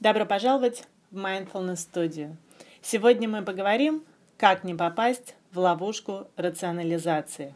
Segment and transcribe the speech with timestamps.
[0.00, 2.34] Добро пожаловать в Mindfulness Studio.
[2.80, 4.02] Сегодня мы поговорим,
[4.38, 7.54] как не попасть в ловушку рационализации.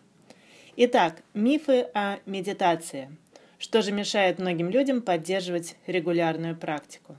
[0.76, 3.16] Итак, мифы о медитации.
[3.58, 7.16] Что же мешает многим людям поддерживать регулярную практику?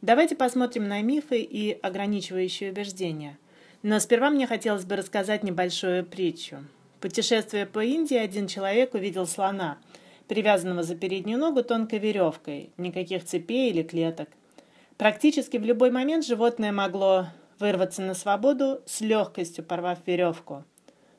[0.00, 3.38] Давайте посмотрим на мифы и ограничивающие убеждения.
[3.82, 6.58] Но сперва мне хотелось бы рассказать небольшую притчу.
[7.00, 9.78] Путешествуя по Индии, один человек увидел слона,
[10.28, 14.28] привязанного за переднюю ногу тонкой веревкой, никаких цепей или клеток.
[14.98, 17.26] Практически в любой момент животное могло
[17.58, 20.64] вырваться на свободу, с легкостью порвав веревку.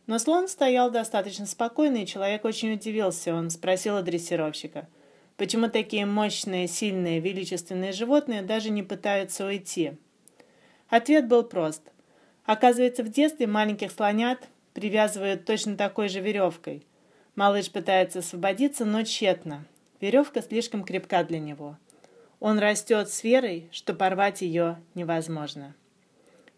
[0.06, 3.34] Но слон стоял достаточно спокойно, и человек очень удивился.
[3.34, 4.88] Он спросил у дрессировщика,
[5.38, 9.94] почему такие мощные, сильные, величественные животные даже не пытаются уйти.
[10.90, 11.82] Ответ был прост.
[12.46, 14.40] Оказывается, в детстве маленьких слонят
[14.74, 16.86] привязывают точно такой же веревкой.
[17.36, 19.66] Малыш пытается освободиться, но тщетно.
[20.02, 21.78] Веревка слишком крепка для него.
[22.44, 25.74] Он растет с верой, что порвать ее невозможно.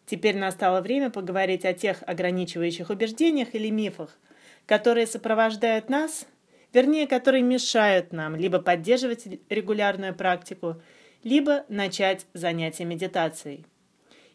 [0.07, 4.17] Теперь настало время поговорить о тех ограничивающих убеждениях или мифах,
[4.65, 6.25] которые сопровождают нас,
[6.73, 10.81] вернее, которые мешают нам либо поддерживать регулярную практику,
[11.23, 13.63] либо начать занятия медитацией.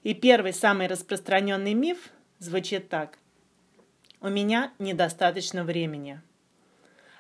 [0.05, 3.19] И первый, самый распространенный миф звучит так.
[4.21, 6.21] У меня недостаточно времени.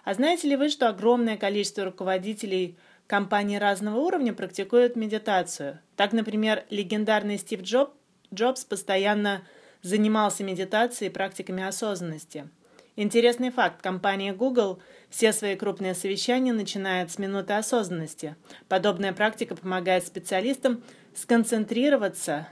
[0.05, 2.78] А знаете ли вы, что огромное количество руководителей–
[3.11, 5.80] Компании разного уровня практикуют медитацию.
[5.97, 7.91] Так, например, легендарный Стив Джоб,
[8.33, 9.42] Джобс постоянно
[9.83, 12.48] занимался медитацией и практиками осознанности.
[12.94, 13.83] Интересный факт.
[13.83, 18.36] Компания Google все свои крупные совещания начинает с минуты осознанности.
[18.69, 22.47] Подобная практика помогает специалистам сконцентрироваться,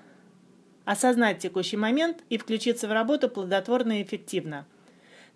[0.84, 4.66] осознать текущий момент и включиться в работу плодотворно и эффективно.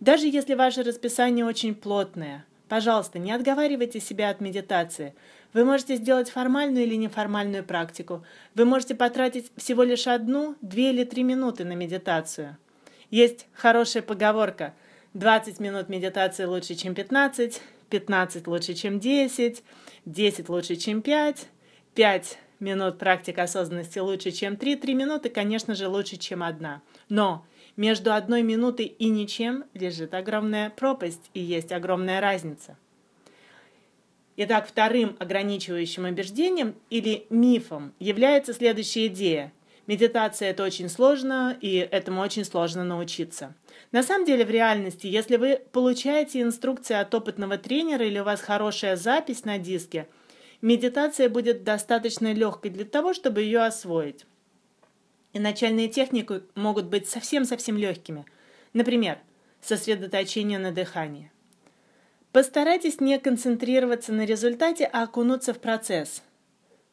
[0.00, 5.15] Даже если ваше расписание очень плотное– Пожалуйста, не отговаривайте себя от медитации.
[5.53, 8.25] Вы можете сделать формальную или неформальную практику.
[8.55, 12.56] Вы можете потратить всего лишь одну, две или три минуты на медитацию.
[13.11, 14.72] Есть хорошая поговорка.
[15.12, 17.60] 20 минут медитации лучше, чем 15,
[17.91, 19.62] 15 лучше, чем 10,
[20.06, 21.49] 10 лучше, чем 5,
[21.94, 26.81] 5 минут практик осознанности лучше, чем 3, 3 минуты, конечно же, лучше, чем одна.
[27.10, 27.44] Но
[27.77, 32.77] между одной минутой и ничем лежит огромная пропасть и есть огромная разница.
[34.37, 39.53] Итак, вторым ограничивающим убеждением или мифом является следующая идея.
[39.87, 43.55] Медитация– это очень сложно, и этому очень сложно научиться.
[43.91, 48.41] На самом деле, в реальности, если вы получаете инструкции от опытного тренера или у вас
[48.41, 50.09] хорошая запись на диске,
[50.62, 54.25] медитация будет достаточно легкой для того, чтобы ее освоить.
[55.32, 58.25] И начальные техники могут быть совсем-совсем легкими.
[58.72, 59.19] Например,
[59.60, 61.31] сосредоточение на дыхании.
[62.32, 66.22] Постарайтесь не концентрироваться на результате, а окунуться в процесс.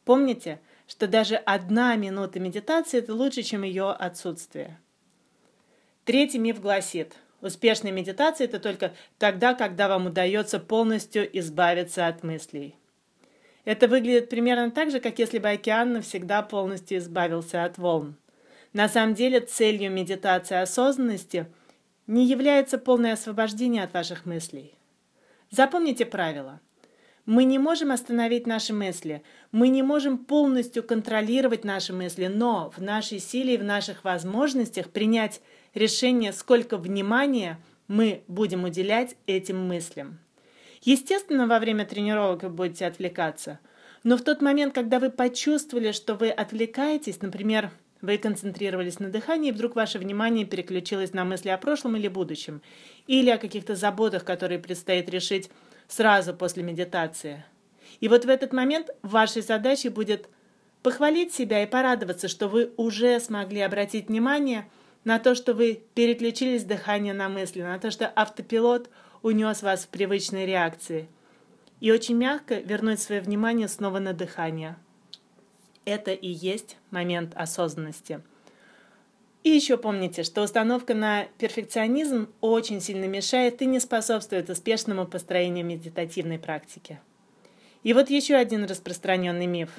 [0.03, 4.79] Помните, что даже одна минута медитации– это лучше, чем ее отсутствие.
[6.03, 12.75] Третий миф гласит, успешная медитация– это только тогда, когда вам удается полностью избавиться от мыслей.
[13.65, 18.15] Это выглядит примерно так же, как если бы океан навсегда полностью избавился от волн.
[18.73, 21.47] На самом деле целью медитации осознанности
[22.07, 24.73] не является полное освобождение от ваших мыслей.
[25.49, 26.59] Запомните правило.
[27.25, 29.21] Мы не можем остановить наши мысли,
[29.51, 34.89] мы не можем полностью контролировать наши мысли, но в нашей силе и в наших возможностях
[34.89, 35.41] принять
[35.75, 40.19] решение, сколько внимания мы будем уделять этим мыслям.
[40.81, 43.59] Естественно, во время тренировок вы будете отвлекаться,
[44.03, 47.69] но в тот момент, когда вы почувствовали, что вы отвлекаетесь, например,
[48.01, 52.61] вы концентрировались на дыхании, и вдруг ваше внимание переключилось на мысли о прошлом или будущем,
[53.07, 55.49] или о каких-то заботах, которые предстоит решить
[55.87, 57.43] сразу после медитации.
[57.99, 60.29] И вот в этот момент вашей задачей будет
[60.83, 64.69] похвалить себя и порадоваться, что вы уже смогли обратить внимание
[65.03, 68.89] на то, что вы переключились с дыхания на мысли, на то, что автопилот
[69.21, 71.09] унес вас в привычные реакции.
[71.81, 74.77] И очень мягко вернуть свое внимание снова на дыхание–
[75.89, 78.21] это и есть момент осознанности.
[79.43, 85.65] И еще помните, что установка на перфекционизм очень сильно мешает и не способствует успешному построению
[85.65, 86.99] медитативной практики.
[87.83, 89.69] И вот еще один распространенный миф.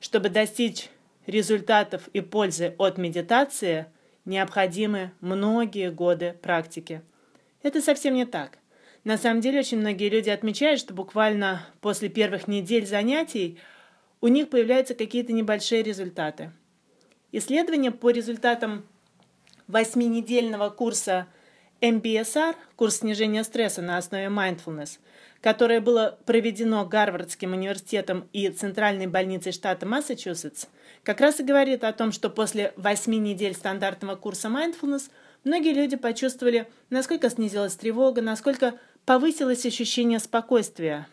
[0.00, 0.88] Чтобы достичь
[1.26, 3.86] результатов и пользы от медитации,
[4.24, 7.02] необходимы многие годы практики.
[7.62, 8.58] Это совсем не так.
[9.04, 13.58] На самом деле очень многие люди отмечают, что буквально после первых недель занятий
[14.20, 16.52] у них появляются какие-то небольшие результаты.
[17.32, 18.86] Исследования по результатам
[19.66, 21.26] восьминедельного курса
[21.80, 24.98] MBSR, курс снижения стресса на основе mindfulness,
[25.40, 30.66] которое было проведено Гарвардским университетом и Центральной больницей штата Массачусетс,
[31.04, 35.10] как раз и говорит о том, что после восьми недель стандартного курса mindfulness
[35.44, 38.74] многие люди почувствовали, насколько снизилась тревога, насколько
[39.04, 41.06] повысилось ощущение спокойствия.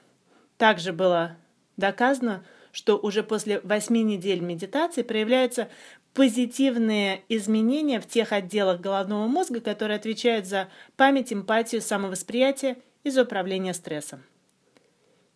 [0.58, 1.38] Также было
[1.78, 2.44] доказано,
[2.76, 5.70] что уже после восьми недель медитации проявляются
[6.14, 10.68] позитивные изменения в тех отделах головного мозга, которые отвечают за
[10.98, 12.76] память, эмпатию, самовосприятие
[13.06, 14.24] и за управление стрессом.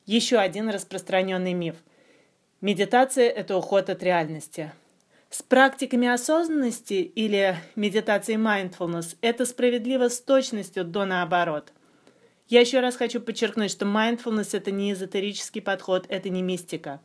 [0.06, 1.76] Еще один распространенный миф.
[2.60, 4.74] Медитация– это уход от реальности.
[5.30, 11.72] С практиками осознанности или медитацией mindfulness это справедливо с точностью до наоборот.
[12.50, 17.00] Я еще раз хочу подчеркнуть, что mindfulness– это не эзотерический подход, это не мистика.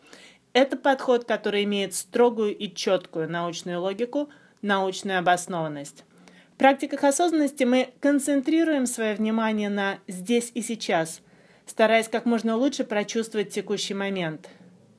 [0.54, 4.30] Это подход, который имеет строгую и четкую научную логику,
[4.62, 6.04] научную обоснованность.
[6.54, 11.20] В практиках осознанности мы концентрируем свое внимание на «здесь и сейчас»,
[11.66, 14.48] стараясь как можно лучше прочувствовать текущий момент.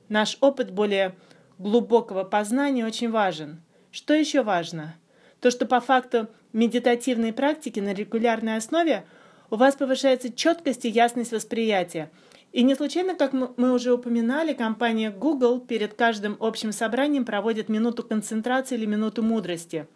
[0.08, 1.16] Наш опыт более
[1.58, 3.62] глубокого познания очень важен.
[3.90, 4.94] Что еще важно?
[5.40, 9.04] То, что по факту медитативной практики на регулярной основе
[9.50, 12.10] у вас повышается четкость и ясность восприятия–
[12.56, 18.02] и не случайно, как мы уже упоминали, компания Google перед каждым общим собранием проводит минуту
[18.02, 19.86] концентрации или минуту мудрости.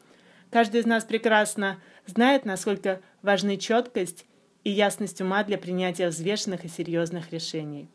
[0.51, 4.27] Каждый из нас прекрасно знает, насколько важны четкость
[4.63, 7.89] и ясность ума для принятия взвешенных и серьезных решений.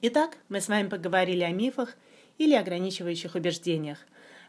[0.00, 1.98] Итак, мы с вами поговорили о мифах
[2.38, 3.98] или ограничивающих убеждениях.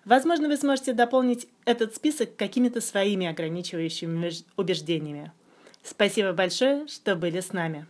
[0.06, 5.34] Возможно, вы сможете дополнить этот список какими-то своими ограничивающими убеждениями.
[5.84, 7.86] Спасибо большое, что были с нами.